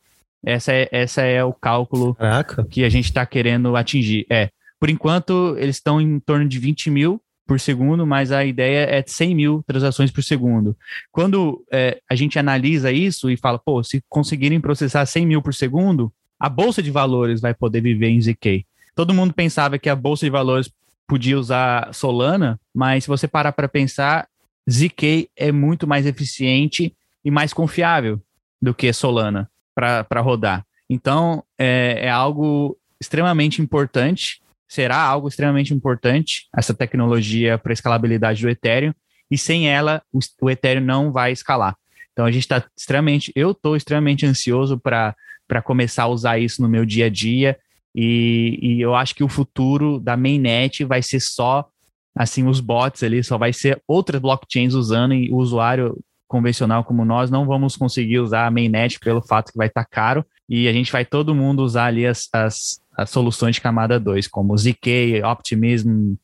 [0.43, 2.65] Essa é, essa é o cálculo Caraca.
[2.65, 4.25] que a gente está querendo atingir.
[4.29, 8.85] É, por enquanto, eles estão em torno de 20 mil, por segundo, mas a ideia
[8.89, 10.73] é 100 mil transações por segundo.
[11.11, 15.53] Quando é, a gente analisa isso e fala, pô, se conseguirem processar 100 mil por
[15.53, 18.65] segundo, a bolsa de valores vai poder viver em ZK.
[18.95, 20.71] Todo mundo pensava que a bolsa de valores
[21.05, 24.29] podia usar Solana, mas se você parar para pensar,
[24.69, 28.21] ZK é muito mais eficiente e mais confiável
[28.61, 30.65] do que Solana para rodar.
[30.89, 38.49] Então, é, é algo extremamente importante será algo extremamente importante, essa tecnologia para escalabilidade do
[38.49, 38.93] Ethereum,
[39.29, 41.75] e sem ela o, o Ethereum não vai escalar.
[42.13, 45.13] Então a gente está extremamente, eu estou extremamente ansioso para
[45.61, 47.59] começar a usar isso no meu dia a dia,
[47.93, 51.67] e, e eu acho que o futuro da mainnet vai ser só
[52.15, 57.03] assim os bots ali, só vai ser outras blockchains usando e o usuário convencional como
[57.03, 60.69] nós não vamos conseguir usar a mainnet pelo fato que vai estar tá caro e
[60.69, 64.57] a gente vai todo mundo usar ali as, as, as soluções de camada 2, como
[64.57, 66.15] ZK, Optimism,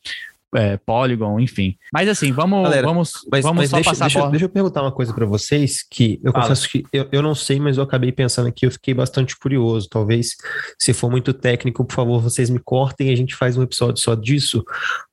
[0.56, 1.78] é, Polygon, enfim.
[1.92, 4.32] Mas assim, vamos, Galera, vamos, mas, vamos mas só deixa, passar deixa, a bola.
[4.32, 6.46] Deixa eu perguntar uma coisa para vocês, que eu Fala.
[6.46, 9.90] confesso que eu, eu não sei, mas eu acabei pensando aqui, eu fiquei bastante curioso.
[9.90, 10.36] Talvez,
[10.80, 14.02] se for muito técnico, por favor, vocês me cortem e a gente faz um episódio
[14.02, 14.64] só disso.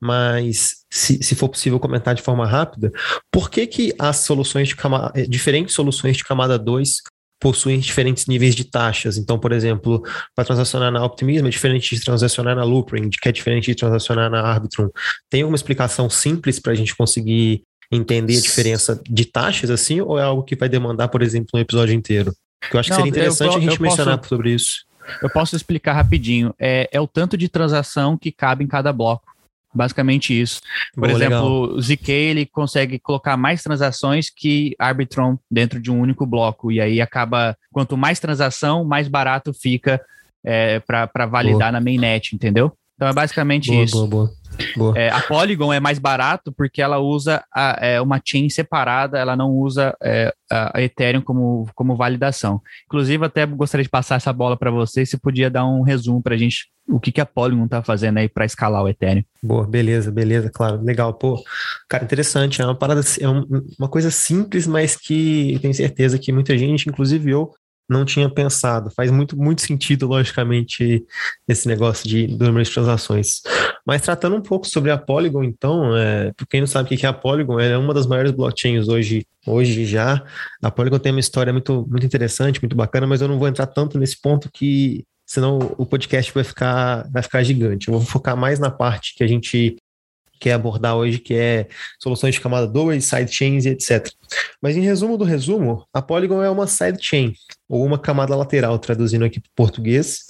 [0.00, 2.92] Mas se, se for possível comentar de forma rápida,
[3.30, 7.02] por que que as soluções de camada, diferentes soluções de camada 2
[7.44, 9.18] possuem diferentes níveis de taxas.
[9.18, 10.02] Então, por exemplo,
[10.34, 14.30] para transacionar na Optimism é diferente de transacionar na Loopring, que é diferente de transacionar
[14.30, 14.88] na Arbitrum.
[15.28, 20.18] Tem alguma explicação simples para a gente conseguir entender a diferença de taxas assim, ou
[20.18, 22.32] é algo que vai demandar, por exemplo, um episódio inteiro?
[22.72, 24.86] Eu acho que seria interessante eu, eu, a gente mencionar posso, sobre isso.
[25.20, 26.54] Eu posso explicar rapidinho.
[26.58, 29.33] É, é o tanto de transação que cabe em cada bloco.
[29.74, 30.60] Basicamente isso.
[30.94, 31.76] Por Boa, exemplo, legal.
[31.76, 36.70] o ZK ele consegue colocar mais transações que Arbitron dentro de um único bloco.
[36.70, 40.00] E aí acaba, quanto mais transação, mais barato fica
[40.44, 41.72] é, para validar Boa.
[41.72, 42.72] na mainnet, entendeu?
[43.04, 43.96] Então é basicamente boa, isso.
[43.96, 44.30] Boa, boa.
[44.76, 44.96] Boa.
[44.96, 49.36] É, a Polygon é mais barato porque ela usa a, é, uma chain separada, ela
[49.36, 52.62] não usa é, a Ethereum como, como validação.
[52.86, 56.34] Inclusive, até gostaria de passar essa bola para você, se podia dar um resumo para
[56.34, 59.24] a gente o que, que a Polygon está fazendo aí para escalar o Ethereum.
[59.42, 61.12] Boa, beleza, beleza, claro, legal.
[61.14, 61.42] Pô,
[61.88, 62.62] cara, interessante.
[62.62, 67.30] É uma parada, é uma coisa simples, mas que tenho certeza que muita gente, inclusive
[67.30, 67.50] eu,
[67.88, 68.90] não tinha pensado.
[68.90, 71.04] Faz muito, muito sentido, logicamente,
[71.46, 73.42] esse negócio de número de transações.
[73.86, 77.04] Mas tratando um pouco sobre a Polygon, então, é, para quem não sabe o que
[77.04, 80.22] é a Polygon, é uma das maiores blockchains hoje, hoje já.
[80.62, 83.66] A Polygon tem uma história muito, muito interessante, muito bacana, mas eu não vou entrar
[83.66, 87.88] tanto nesse ponto que senão o podcast vai ficar, vai ficar gigante.
[87.88, 89.76] Eu vou focar mais na parte que a gente
[90.38, 91.68] quer abordar hoje, que é
[91.98, 94.08] soluções de camada 2, sidechains e etc.
[94.60, 97.32] Mas em resumo do resumo, a Polygon é uma sidechain,
[97.68, 100.26] ou uma camada lateral, traduzindo aqui para português,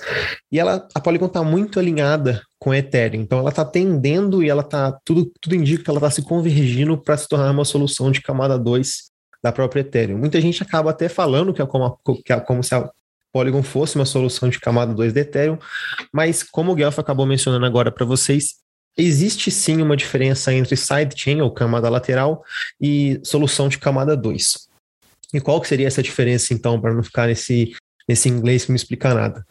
[0.50, 4.48] e ela, a Polygon está muito alinhada com a Ethereum, então ela está tendendo e
[4.48, 8.10] ela está, tudo, tudo indica que ela está se convergindo para se tornar uma solução
[8.10, 9.12] de camada 2
[9.42, 10.16] da própria Ethereum.
[10.16, 12.88] Muita gente acaba até falando que é como, a, que é como se a
[13.30, 15.58] Polygon fosse uma solução de camada 2 da Ethereum,
[16.12, 18.63] mas como o Guelph acabou mencionando agora para vocês,
[18.96, 22.44] Existe sim uma diferença entre sidechain, ou camada lateral,
[22.80, 24.68] e solução de camada 2.
[25.32, 27.72] E qual que seria essa diferença, então, para não ficar nesse,
[28.08, 29.44] nesse inglês que não explica nada?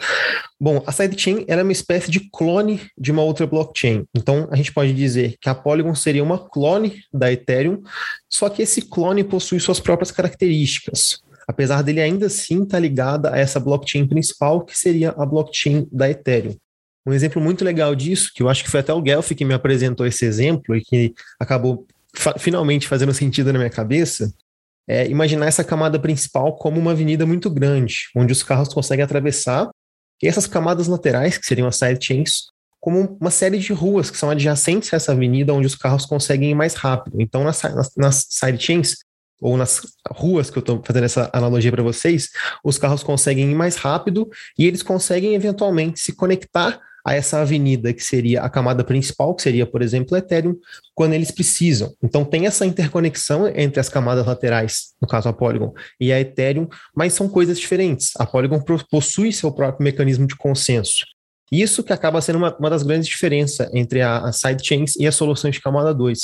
[0.59, 4.05] Bom, a sidechain é uma espécie de clone de uma outra blockchain.
[4.15, 7.81] Então, a gente pode dizer que a Polygon seria uma clone da Ethereum,
[8.29, 11.21] só que esse clone possui suas próprias características.
[11.45, 15.85] Apesar dele ainda assim estar tá ligado a essa blockchain principal, que seria a blockchain
[15.91, 16.55] da Ethereum.
[17.05, 19.53] Um exemplo muito legal disso, que eu acho que foi até o Guelph que me
[19.53, 21.85] apresentou esse exemplo e que acabou
[22.15, 24.33] fa finalmente fazendo sentido na minha cabeça,
[24.87, 29.69] é imaginar essa camada principal como uma avenida muito grande, onde os carros conseguem atravessar,
[30.21, 32.43] e essas camadas laterais, que seriam as sidechains,
[32.79, 36.51] como uma série de ruas que são adjacentes a essa avenida, onde os carros conseguem
[36.51, 37.19] ir mais rápido.
[37.19, 38.97] Então, nas, nas, nas sidechains,
[39.41, 42.29] ou nas ruas que eu estou fazendo essa analogia para vocês,
[42.63, 47.93] os carros conseguem ir mais rápido e eles conseguem eventualmente se conectar a essa avenida
[47.93, 50.55] que seria a camada principal, que seria, por exemplo, Ethereum,
[50.95, 51.93] quando eles precisam.
[52.01, 56.67] Então tem essa interconexão entre as camadas laterais, no caso a Polygon, e a Ethereum,
[56.95, 58.11] mas são coisas diferentes.
[58.17, 61.05] A Polygon possui seu próprio mecanismo de consenso.
[61.51, 65.15] Isso que acaba sendo uma, uma das grandes diferenças entre a, a sidechains e as
[65.15, 66.19] soluções de camada 2.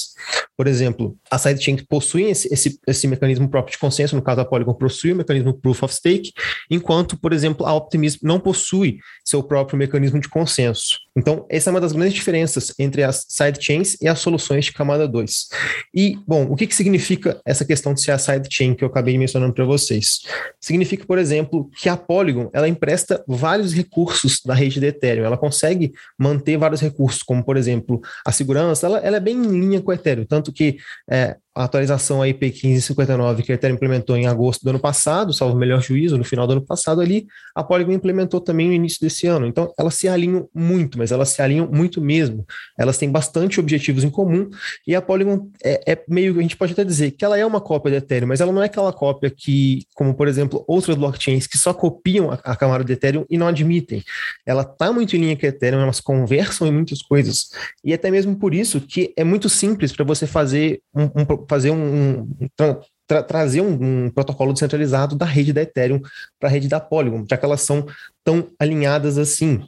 [0.58, 4.46] Por exemplo, a sidechain possui esse, esse, esse, mecanismo próprio de consenso, no caso a
[4.46, 6.32] Polygon possui o mecanismo Proof of Stake,
[6.70, 10.98] enquanto, por exemplo, a Optimism não possui seu próprio mecanismo de consenso.
[11.16, 15.08] Então, essa é uma das grandes diferenças entre as sidechains e as soluções de camada
[15.08, 15.48] 2.
[15.94, 19.18] E, bom, o que, que significa essa questão de ser a sidechain que eu acabei
[19.18, 20.22] mencionando para vocês?
[20.60, 25.26] Significa, por exemplo, que a Polygon ela empresta vários recursos da rede de Ethereum Ethereum.
[25.26, 29.60] Ela consegue manter vários recursos, como, por exemplo, a segurança, ela, ela é bem em
[29.60, 30.78] linha com o Ethereum, tanto que
[31.10, 35.58] é, a atualização IP 1559 que a Ethereum implementou em agosto do ano passado, salvo
[35.58, 39.28] melhor juízo, no final do ano passado ali, a Polygon implementou também no início desse
[39.28, 39.46] ano.
[39.46, 42.46] Então, elas se alinham muito, mas elas se alinham muito mesmo.
[42.78, 44.50] Elas têm bastante objetivos em comum
[44.88, 47.60] e a Polygon é, é meio, a gente pode até dizer que ela é uma
[47.60, 51.46] cópia da Ethereum, mas ela não é aquela cópia que, como por exemplo, outras blockchains
[51.46, 54.02] que só copiam a, a camada de Ethereum e não admitem.
[54.46, 57.50] Ela está muito em linha com a Ethereum, elas conversam em muitas coisas
[57.84, 61.72] e até mesmo por isso que é muito simples para você fazer um, um fazer
[61.72, 66.00] um, um tra trazer um, um, protocolo descentralizado da rede da Ethereum
[66.40, 67.88] para a rede da Polygon, já que elas são
[68.24, 69.68] tão alinhadas assim.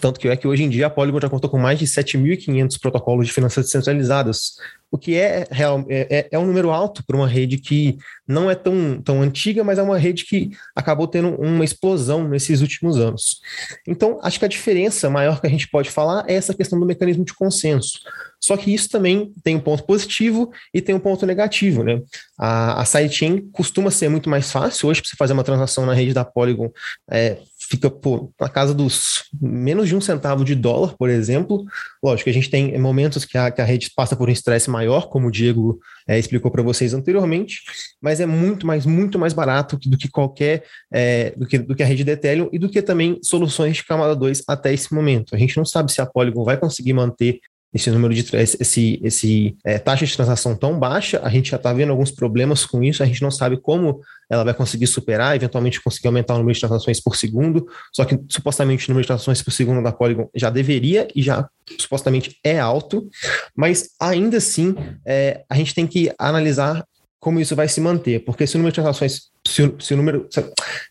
[0.00, 2.80] Tanto que é que hoje em dia a Polygon já contou com mais de 7.500
[2.80, 4.52] protocolos de finanças descentralizadas,
[4.90, 7.96] o que é, real, é, é, é um número alto para uma rede que
[8.28, 12.60] não é tão, tão antiga, mas é uma rede que acabou tendo uma explosão nesses
[12.60, 13.40] últimos anos.
[13.88, 16.84] Então, acho que a diferença maior que a gente pode falar é essa questão do
[16.84, 18.00] mecanismo de consenso.
[18.38, 22.02] Só que isso também tem um ponto positivo e tem um ponto negativo, né?
[22.36, 25.94] A, a sidechain costuma ser muito mais fácil hoje para você fazer uma transação na
[25.94, 26.70] rede da Polygon.
[27.10, 27.38] É,
[27.72, 31.64] fica pô, na casa dos menos de um centavo de dólar, por exemplo.
[32.04, 35.08] Lógico a gente tem momentos que a, que a rede passa por um estresse maior,
[35.08, 37.62] como o Diego é, explicou para vocês anteriormente,
[38.00, 41.82] mas é muito mais, muito mais barato do que qualquer, é, do, que, do que
[41.82, 45.34] a rede de Ethereum e do que também soluções de camada 2 até esse momento.
[45.34, 47.40] A gente não sabe se a Polygon vai conseguir manter
[47.72, 51.72] esse número de esse, esse é, taxa de transação tão baixa, a gente já está
[51.72, 55.82] vendo alguns problemas com isso, a gente não sabe como ela vai conseguir superar, eventualmente
[55.82, 59.42] conseguir aumentar o número de transações por segundo, só que supostamente o número de transações
[59.42, 63.08] por segundo da Polygon já deveria e já supostamente é alto,
[63.56, 64.74] mas ainda assim
[65.06, 66.84] é, a gente tem que analisar
[67.22, 70.28] como isso vai se manter, porque se o número de transações, se se o número,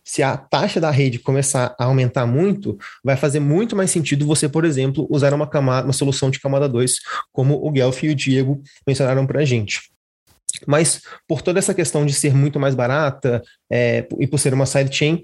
[0.02, 4.48] se a taxa da rede começar a aumentar muito, vai fazer muito mais sentido você,
[4.48, 6.96] por exemplo, usar uma camada, uma solução de camada 2,
[7.34, 9.92] como o Guelph e o Diego mencionaram para a gente.
[10.66, 14.66] Mas por toda essa questão de ser muito mais barata é, e por ser uma
[14.66, 15.22] sidechain,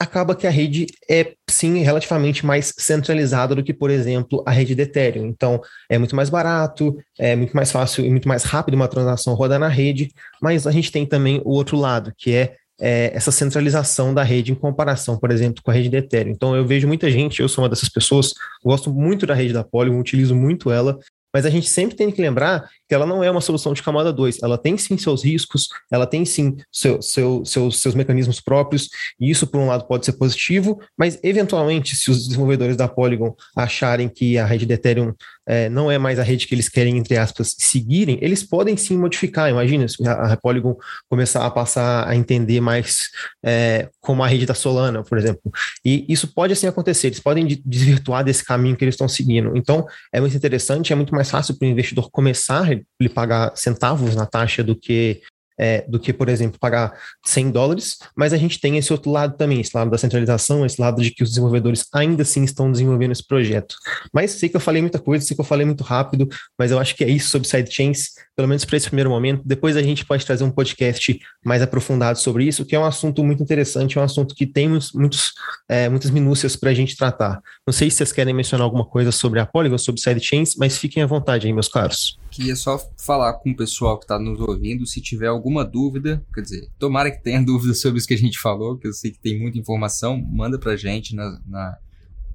[0.00, 4.74] acaba que a rede é sim relativamente mais centralizada do que, por exemplo, a rede
[4.74, 5.26] de Ethereum.
[5.26, 5.60] Então,
[5.90, 9.60] é muito mais barato, é muito mais fácil e muito mais rápido uma transação rodar
[9.60, 10.10] na rede,
[10.40, 14.50] mas a gente tem também o outro lado, que é, é essa centralização da rede
[14.50, 16.32] em comparação, por exemplo, com a rede de Ethereum.
[16.32, 18.32] Então, eu vejo muita gente, eu sou uma dessas pessoas,
[18.64, 20.98] gosto muito da rede da Polygon, utilizo muito ela,
[21.32, 24.12] mas a gente sempre tem que lembrar que ela não é uma solução de camada
[24.12, 24.42] 2.
[24.42, 28.88] Ela tem sim seus riscos, ela tem sim seu, seu, seus, seus mecanismos próprios,
[29.20, 33.32] e isso, por um lado, pode ser positivo, mas eventualmente, se os desenvolvedores da Polygon
[33.54, 35.14] acharem que a rede de Ethereum
[35.46, 38.98] é, não é mais a rede que eles querem, entre aspas, seguirem, eles podem sim
[38.98, 39.48] modificar.
[39.48, 40.76] Imagina se a, a Polygon
[41.08, 43.08] começar a passar a entender mais
[43.44, 45.52] é, como a rede da Solana, por exemplo.
[45.84, 49.56] E isso pode assim acontecer, eles podem desvirtuar desse caminho que eles estão seguindo.
[49.56, 54.14] Então, é muito interessante, é muito mais fácil para o investidor começar lhe pagar centavos
[54.14, 55.22] na taxa do que
[55.60, 59.36] é, do que, por exemplo, pagar 100 dólares, mas a gente tem esse outro lado
[59.36, 63.12] também, esse lado da centralização, esse lado de que os desenvolvedores ainda assim estão desenvolvendo
[63.12, 63.76] esse projeto.
[64.10, 66.26] Mas sei que eu falei muita coisa, sei que eu falei muito rápido,
[66.58, 69.42] mas eu acho que é isso sobre sidechains, pelo menos para esse primeiro momento.
[69.44, 73.22] Depois a gente pode trazer um podcast mais aprofundado sobre isso, que é um assunto
[73.22, 75.32] muito interessante, é um assunto que tem muitos,
[75.68, 77.38] é, muitas minúcias para a gente tratar.
[77.66, 81.02] Não sei se vocês querem mencionar alguma coisa sobre a Polygon, sobre sidechains, mas fiquem
[81.02, 82.18] à vontade aí, meus caros.
[82.30, 86.42] Queria só falar com o pessoal que está nos ouvindo, se tiver alguma dúvida, quer
[86.42, 89.18] dizer, tomara que tenha dúvida sobre isso que a gente falou, que eu sei que
[89.18, 91.78] tem muita informação, manda pra gente na, na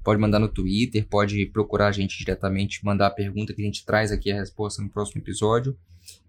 [0.04, 3.84] pode mandar no Twitter, pode procurar a gente diretamente, mandar a pergunta que a gente
[3.84, 5.76] traz aqui a resposta no próximo episódio.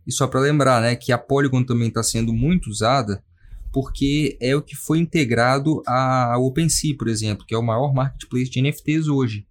[0.06, 3.24] E só para lembrar, né, que a Polygon também está sendo muito usada
[3.72, 8.50] porque é o que foi integrado ao OpenSea, por exemplo, que é o maior marketplace
[8.50, 9.46] de NFTs hoje.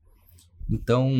[0.69, 1.13] Então,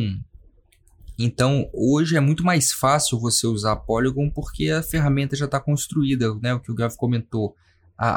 [1.17, 6.33] então, hoje é muito mais fácil você usar Polygon porque a ferramenta já está construída,
[6.35, 6.53] né?
[6.53, 7.55] O que o Gav comentou,
[7.97, 8.09] a,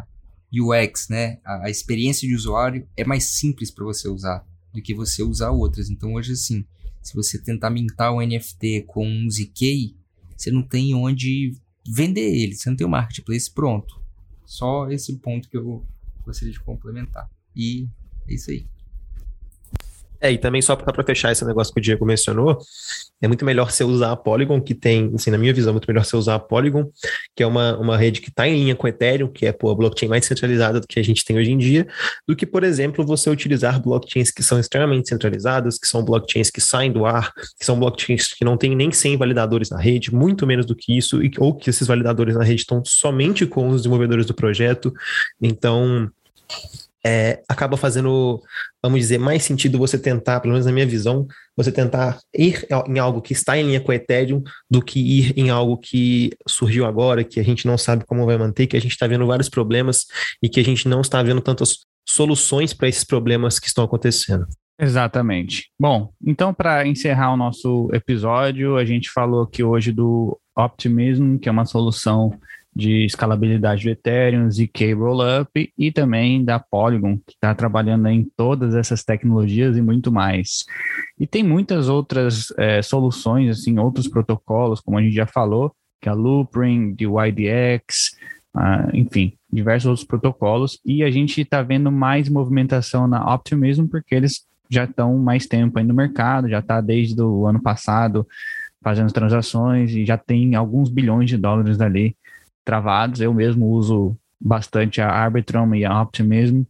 [0.00, 0.06] a
[0.52, 1.38] UX, né?
[1.44, 5.50] A, a, experiência de usuário é mais simples para você usar do que você usar
[5.50, 5.90] outras.
[5.90, 6.64] Então, hoje, assim,
[7.00, 9.96] se você tentar mintar um NFT com um ZK,
[10.36, 14.02] você não tem onde vender ele, você não tem o um marketplace pronto.
[14.44, 15.86] Só esse ponto que eu
[16.24, 17.30] gostaria de complementar.
[17.54, 17.88] E
[18.26, 18.66] é isso aí.
[20.20, 22.58] É, e também só para fechar esse negócio que o Diego mencionou,
[23.22, 25.86] é muito melhor você usar a Polygon, que tem, assim, na minha visão, é muito
[25.86, 26.90] melhor você usar a Polygon,
[27.34, 29.70] que é uma, uma rede que está em linha com o Ethereum, que é pô,
[29.70, 31.86] a blockchain mais centralizada do que a gente tem hoje em dia,
[32.26, 36.60] do que, por exemplo, você utilizar blockchains que são extremamente centralizadas, que são blockchains que
[36.60, 40.46] saem do ar, que são blockchains que não tem nem 100 validadores na rede, muito
[40.46, 43.82] menos do que isso, e, ou que esses validadores na rede estão somente com os
[43.82, 44.92] desenvolvedores do projeto.
[45.40, 46.10] Então,
[47.04, 48.40] é, acaba fazendo,
[48.82, 52.98] vamos dizer, mais sentido você tentar, pelo menos na minha visão, você tentar ir em
[52.98, 56.84] algo que está em linha com o Ethereum do que ir em algo que surgiu
[56.84, 59.48] agora, que a gente não sabe como vai manter, que a gente está vendo vários
[59.48, 60.06] problemas
[60.42, 64.46] e que a gente não está vendo tantas soluções para esses problemas que estão acontecendo.
[64.78, 65.70] Exatamente.
[65.78, 71.48] Bom, então para encerrar o nosso episódio, a gente falou aqui hoje do Optimism, que
[71.48, 72.32] é uma solução
[72.74, 78.74] de escalabilidade do Ethereum, ZK Rollup e também da Polygon, que está trabalhando em todas
[78.74, 80.64] essas tecnologias e muito mais.
[81.18, 86.08] E tem muitas outras é, soluções, assim, outros protocolos, como a gente já falou, que
[86.08, 88.16] é a Loopring, de YDX,
[88.56, 90.80] uh, enfim, diversos outros protocolos.
[90.84, 95.78] E a gente está vendo mais movimentação na Optimism, porque eles já estão mais tempo
[95.78, 98.26] aí no mercado, já está desde o ano passado
[98.82, 102.16] fazendo transações e já tem alguns bilhões de dólares ali
[102.64, 103.20] travados.
[103.20, 106.62] Eu mesmo uso bastante a Arbitrum e a Optimism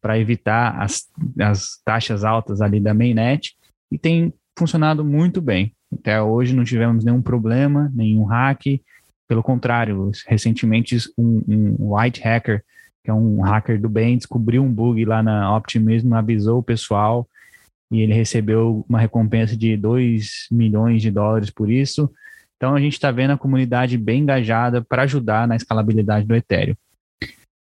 [0.00, 1.06] para evitar as,
[1.38, 3.54] as taxas altas ali da mainnet
[3.90, 5.74] e tem funcionado muito bem.
[5.92, 8.80] Até hoje não tivemos nenhum problema, nenhum hack.
[9.28, 12.64] Pelo contrário, recentemente um, um white hacker,
[13.04, 17.28] que é um hacker do bem, descobriu um bug lá na Optimism, avisou o pessoal
[17.90, 22.10] e ele recebeu uma recompensa de 2 milhões de dólares por isso.
[22.60, 26.76] Então a gente está vendo a comunidade bem engajada para ajudar na escalabilidade do Ethereum.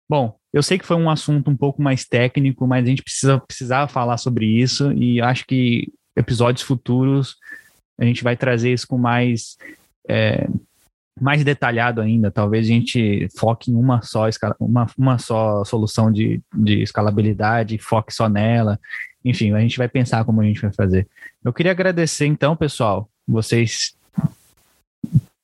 [0.09, 3.39] Bom, eu sei que foi um assunto um pouco mais técnico, mas a gente precisa
[3.39, 7.37] precisava falar sobre isso e acho que episódios futuros
[7.97, 9.55] a gente vai trazer isso com mais
[10.09, 10.45] é,
[11.17, 12.29] mais detalhado ainda.
[12.29, 14.25] Talvez a gente foque em uma só
[14.59, 18.77] uma, uma só solução de, de escalabilidade, foque só nela.
[19.23, 21.07] Enfim, a gente vai pensar como a gente vai fazer.
[21.45, 23.95] Eu queria agradecer então, pessoal, vocês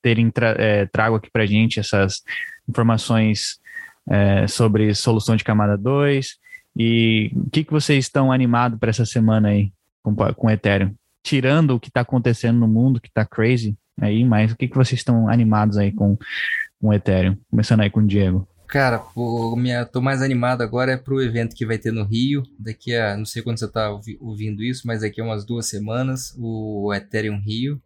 [0.02, 2.22] terem tra é, trago aqui para gente essas
[2.68, 3.58] informações
[4.08, 6.36] é, sobre solução de camada 2
[6.76, 9.72] e o que, que vocês estão animados para essa semana aí
[10.02, 10.94] com, com Ethereum?
[11.22, 14.76] Tirando o que está acontecendo no mundo, que está crazy aí, mas o que, que
[14.76, 16.16] vocês estão animados aí com,
[16.80, 17.36] com Ethereum?
[17.50, 18.46] Começando aí com o Diego.
[18.68, 22.42] Cara, pô, minha, tô mais animado agora é pro evento que vai ter no Rio.
[22.58, 23.90] Daqui a, não sei quando você tá
[24.20, 27.80] ouvindo isso, mas daqui a umas duas semanas, o Ethereum Rio.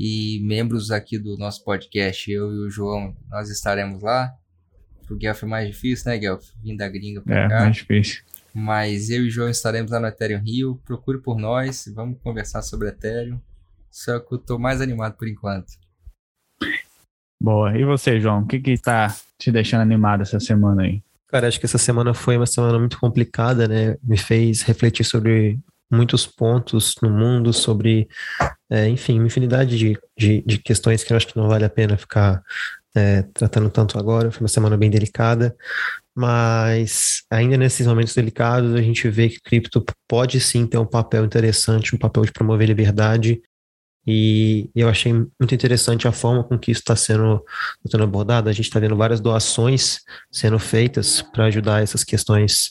[0.00, 4.32] E membros aqui do nosso podcast, eu e o João, nós estaremos lá.
[5.04, 6.50] Pro Guelph é mais difícil, né, Guelph?
[6.62, 7.56] Vim da gringa pra é, cá.
[7.56, 8.22] É, mais difícil.
[8.54, 10.80] Mas eu e o João estaremos lá no Ethereum Rio.
[10.84, 13.40] Procure por nós, vamos conversar sobre Ethereum.
[13.90, 15.72] Só que eu tô mais animado por enquanto.
[17.42, 17.76] Boa.
[17.76, 18.42] E você, João?
[18.42, 21.02] O que que tá te deixando animado essa semana aí?
[21.26, 23.96] Cara, acho que essa semana foi uma semana muito complicada, né?
[24.00, 25.58] Me fez refletir sobre
[25.90, 28.08] muitos pontos no mundo, sobre,
[28.70, 31.70] é, enfim, uma infinidade de, de, de, questões que eu acho que não vale a
[31.70, 32.42] pena ficar
[32.94, 34.30] é, tratando tanto agora.
[34.30, 35.56] Foi uma semana bem delicada,
[36.14, 41.24] mas ainda nesses momentos delicados a gente vê que cripto pode sim ter um papel
[41.24, 43.40] interessante, um papel de promover liberdade
[44.10, 48.48] e eu achei muito interessante a forma com que isso está sendo, tá sendo abordado.
[48.48, 50.00] A gente está vendo várias doações
[50.32, 52.70] sendo feitas para ajudar essas questões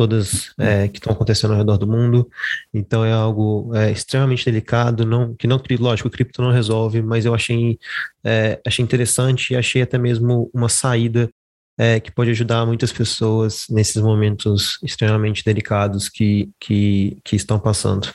[0.00, 2.26] todas é, que estão acontecendo ao redor do mundo.
[2.72, 7.26] Então é algo é, extremamente delicado, não, que não, lógico, o cripto não resolve, mas
[7.26, 7.78] eu achei,
[8.24, 11.28] é, achei interessante e achei até mesmo uma saída
[11.78, 18.08] é, que pode ajudar muitas pessoas nesses momentos extremamente delicados que, que, que estão passando.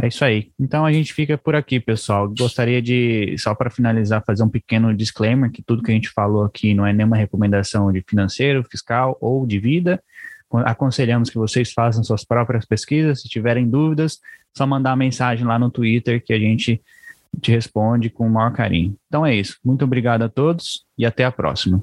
[0.00, 0.52] É isso aí.
[0.58, 2.28] Então a gente fica por aqui, pessoal.
[2.28, 6.44] Gostaria de, só para finalizar, fazer um pequeno disclaimer que tudo que a gente falou
[6.44, 10.00] aqui não é nenhuma recomendação de financeiro, fiscal ou de vida.
[10.52, 13.22] Aconselhamos que vocês façam suas próprias pesquisas.
[13.22, 14.20] Se tiverem dúvidas,
[14.56, 16.80] só mandar mensagem lá no Twitter que a gente
[17.40, 18.96] te responde com o maior carinho.
[19.08, 19.58] Então é isso.
[19.64, 21.82] Muito obrigado a todos e até a próxima.